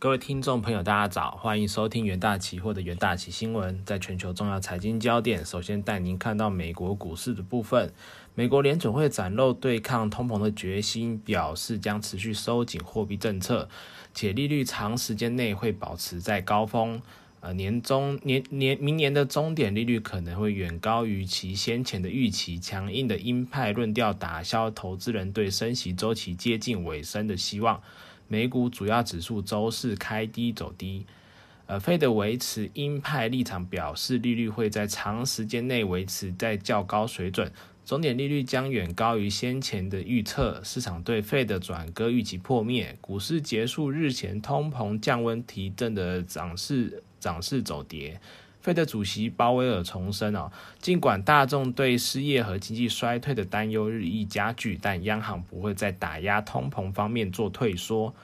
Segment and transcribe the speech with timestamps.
[0.00, 3.84] 各位听众朋友，大家早，欢迎收听元大期货的元大期新闻。
[3.84, 7.92] 在全球重要财经焦点，首先带您看到美国股市的部分。
[8.34, 13.68] 美国联准会展露对抗通膨的决心，表示将持续收紧货币政策，
[14.14, 17.02] 且利率长时间内会保持在高峰。
[17.40, 22.58] 呃，年中年年明年的终点利率可能会远高于其先前的预期。
[22.58, 27.82] 强硬的鹰派论调打消投资人对升息周期接近尾声的希望。
[28.30, 31.04] 美股主要指数周四开低走低，
[31.66, 37.50] 呃，费德维持鹰派立场，表示利率会在长时间内维持在较高水准，
[37.84, 40.62] 终点利率将远高于先前的预测。
[40.62, 48.20] 市场对费的转割预期破灭，股市结束日前通膨降温提振的涨势，涨势走跌。
[48.60, 50.50] 费德主席鲍威尔重申哦，
[50.80, 58.14] 尽管大众对失业和经济衰退的担忧日益加剧，但央行不会在打压通膨方面做退缩。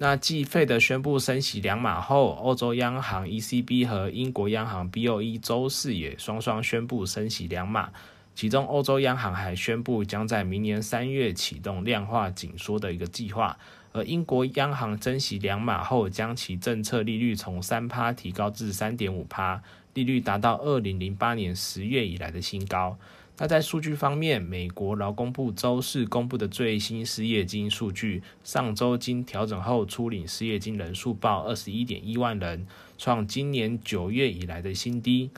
[0.00, 7.90] 那继费德宣布升息两码后，欧洲央行 ECB 和英国央行 BOE 周四也双双宣布升息两码。
[8.34, 13.58] 其中，欧洲央行还宣布将在明年三月启动量化紧缩的一个计划。
[13.92, 19.62] 而英国央行增息两码后，将其政策利率从三趴提高至三点五趴，
[19.94, 22.98] 利率达到二零零八年十月以来的新高。
[23.40, 32.66] 那在数据方面，美国劳工部周四公布的最新失业金数据，上周经调整后初领失业金人数报二十一点一万人，
[32.98, 35.30] 创今年九月以来的新低。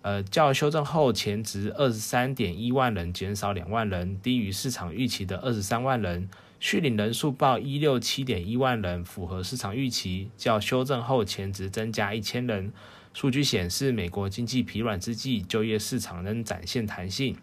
[0.00, 6.28] 呃，较修正后前值二十三点一万人减少两万人，低于市场预期的二十三万人。
[6.66, 10.30] 续领人数报一六七点一万人，符合市场预期。
[10.38, 12.72] 较修正后前值增加一千人。
[13.12, 17.36] 数据显示，美国经济疲软之际，就业市场仍展现弹性。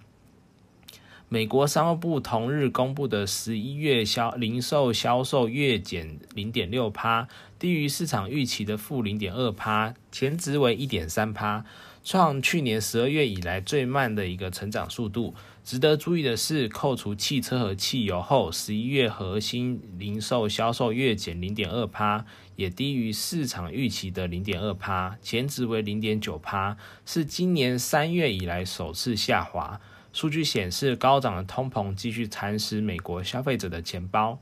[1.30, 7.28] 美国商务部同日公布的十一月销零售销售月减零点六趴，
[7.62, 11.64] 低于市场预期的负零点二趴，前值为一点三趴。
[12.04, 15.36] 创去年十二月以来最慢的一个成长速度。
[15.64, 29.80] 值得注意的是，扣除汽车和汽油后，十一月核心零售销售月减零点二趴，也低于市场预期的零点二趴，前值为零点九趴，是今年三月以来首次下滑。
[30.12, 34.40] 数据显示，高涨的通膨继续蚕食美国消费者的钱包。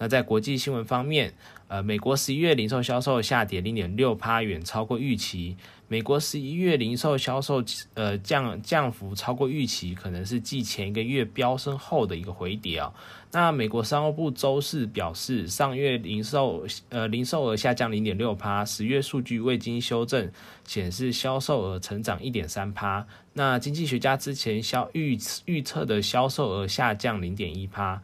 [0.00, 1.34] 那在国际新闻方面，
[1.68, 5.56] 呃，美国十一月零售销售下跌零点六趴，远超过预期。
[5.86, 7.64] 美国十一月零售销售
[7.94, 12.92] 呃降降幅超过预期，可能是继前一个月飙升后的一个回跌啊。
[13.32, 20.30] 那美国商务部周四表示，上月零售呃零售额下降零点六趴，十月数据未经修正，
[20.64, 23.06] 显示销售额成长一点三趴。
[23.32, 28.02] 那经济学家之前销预预测的销售额下降零点一趴。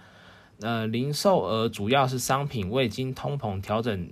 [0.64, 4.08] 呃，零售额主要是商品未经通膨调整，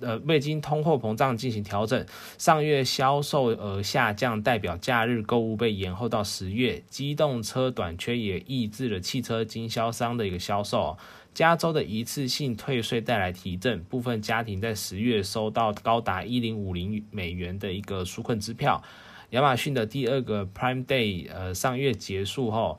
[0.00, 2.04] 呃，未经通货膨胀进行调整。
[2.36, 6.82] 上月销售额下降，代表假日购物被延后到十月。
[6.88, 10.98] 机动车短缺也抑制了汽车经销商的一个销售。
[11.32, 18.82] 加州的一次性退税带来提振，部分家庭在十月收到高达一零五零美元的一个纾困支票。
[19.30, 22.76] 亚马逊的第二个 Prime Day，呃，上月结束后。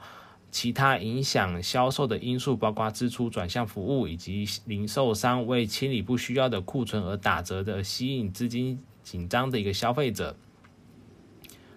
[0.55, 10.37] 其他影响销售的因素包括支出转向服务，以及零售商为清理不需要的库存而打折的，吸引资金紧张的一个消费者。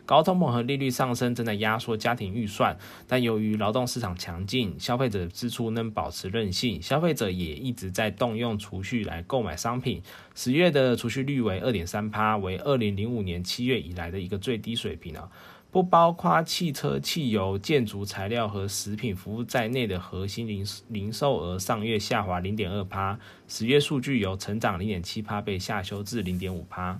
[0.06, 2.78] 高通膨和利率上升正在压缩家庭预算，
[3.08, 10.00] 但由于劳动市场强劲，消费者支出能保持韧性，消费者也一直在动用储蓄来购买商品。
[10.36, 15.28] 十月的储蓄率为二点三趴，为二零零五年七月以来的一个最低水平啊。
[15.70, 26.98] 不包括汽车、汽油、建筑材料和食品服务在内的核心零零售额上月下滑零点二趴，十月数据由成长零点七趴被下修至零点五趴。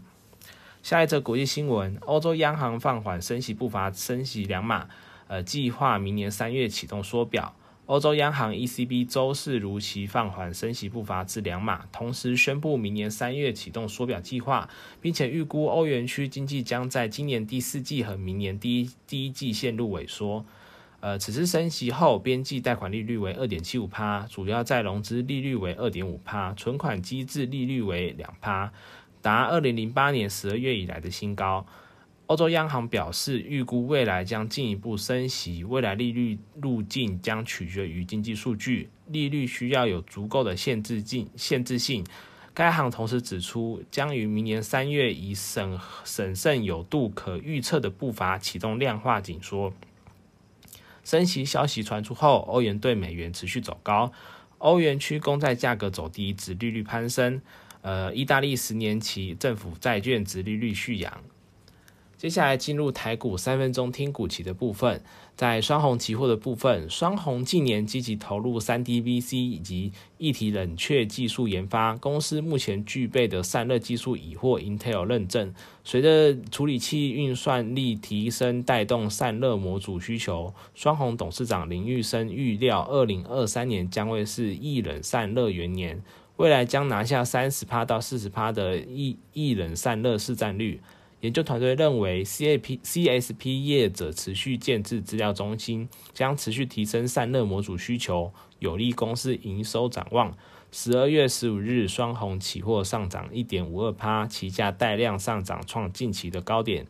[0.83, 4.87] 下一则国际新闻：欧洲央行放缓升息步伐，升息两码，
[5.29, 7.55] 呃，计划明年三月启动缩表。
[7.89, 14.69] 欧洲央行 ECB 周四如期放缓升息步伐至两码，同时宣布明年三月启动缩表计划，
[15.01, 20.45] 并且预估欧元区经济将在今年第四季和明年第一第一季陷入萎缩。
[21.01, 28.71] 呃，此次升息后，边际贷款利率为二点七五帕，主要再融资利率为二点五帕，存款机制利率为两帕，
[29.23, 31.65] 达二零零八年十二月以来的新高。
[32.29, 41.27] 欧洲央行表示，预估未来将进一步升息，未来利率路径将取决于经济数据，利率需要有足够的限制性。
[41.37, 42.05] 限制性。
[42.53, 49.73] 该行同时指出，将于明年三月以审审慎有度、可预测的步伐启动量化紧缩。
[51.03, 54.13] 升息消息传出后，欧元对美元持续走高，
[54.59, 57.41] 欧元区公债价格走低，指利率攀升。
[57.81, 61.23] 呃，意大利十年期政府债券直利率续扬。
[62.19, 65.01] 接下来进入台股三分钟听股期的部分，
[65.37, 75.55] 在双红期货的部分，双红近年积极投入三 D VC 以及一体冷却技术研发，公司目前具备的散热技术已获 Intel 认证。
[75.85, 86.03] 随着处理器运算力提升，带动散热模组需求，双红董事长林玉生预料，二零二三年将会是易冷散热元年，
[86.39, 90.81] 未来将拿下三十趴到四十趴的易易冷散热市占率。
[91.21, 100.33] 研究团队认为，CAP CSP 业者持续建制资料中心，将持续提升散热模组需求，有利公司营收展望。
[100.71, 106.87] 十二月十五日，双红期货上涨一点五二趴，期价带量上涨创近期的高点。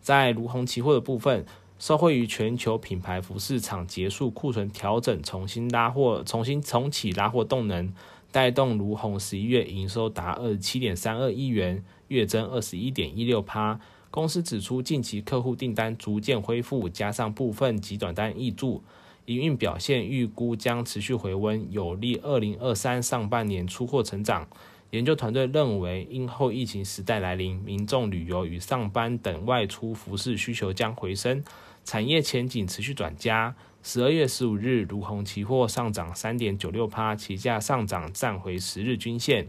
[0.00, 1.46] 在卢红期货的部分，
[1.78, 7.94] 受惠于全球品牌服市场结束库存调整，重新拉货，重新重启拉货动能，
[8.34, 11.84] 带动如红十一月营收达二十七点三二亿元。
[12.08, 13.78] 月增二十一点一六趴。
[14.10, 18.82] 公司指出，近期客户订单逐渐恢复，加上部分极短单易注，
[19.26, 24.48] 营运表现预估将持续回温，有利二零二三上半年出货成长。
[24.90, 31.44] 研究团队认为，因后疫情时代来临，民众旅游与上班等外出服饰需求将回升，
[31.84, 33.54] 产业前景持续转佳。
[33.82, 39.48] 十二月十五日，如虹期货上涨三点九六趴，期价上涨站回十日均线。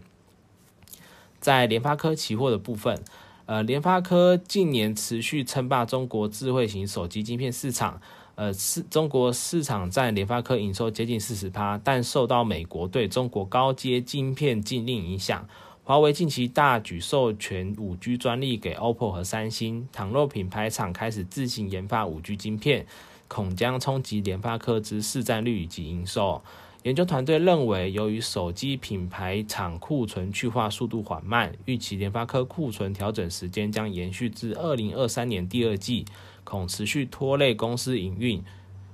[1.39, 3.01] 在联发科期货的部分，
[3.45, 8.01] 呃，联发科近年持续称霸中国智慧型手机晶片市场，
[8.35, 15.47] 呃，市中国市场占联发科营收接近四十趴，但受到美国对中国高阶晶片禁令影响，
[15.87, 22.87] 华为近期大举授权五 G 专利给 OPPO 和三星，倘若品牌厂开始自行研发五 G 晶片，
[23.27, 26.41] 恐将冲击联发科之市占率以及营收。
[26.81, 36.03] 研究团队认为，由于手机品牌厂库存去化速度缓慢，预期联发科库存调整时间将延续至二零二三年第二季，
[36.43, 38.43] 恐持续拖累公司营运。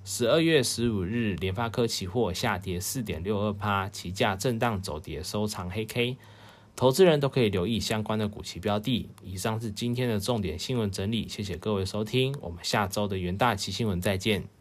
[0.03, 6.17] 十二月十五日，联发科期货下跌四点六二趴，期价震荡走跌，收藏黑 K。
[6.75, 9.09] 投资人都可以留意相关的股息标的。
[9.23, 14.60] 以上是今天的重点新闻整理，谢谢各位收听，我们下周的元大旗新闻再见。